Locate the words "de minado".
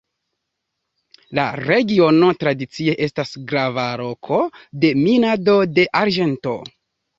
4.87-5.59